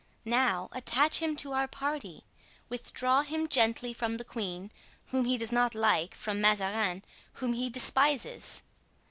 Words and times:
Now 0.25 0.67
attach 0.71 1.17
him 1.21 1.35
to 1.35 1.51
our 1.53 1.67
party. 1.67 2.23
Withdraw 2.69 3.21
him 3.21 3.47
gently 3.47 3.93
from 3.93 4.17
the 4.17 4.23
queen, 4.23 4.71
whom 5.09 5.25
he 5.25 5.37
does 5.37 5.51
not 5.51 5.75
like, 5.75 6.15
from 6.15 6.41
Mazarin, 6.41 7.03
whom 7.33 7.53
he 7.53 7.69
despises. 7.69 8.63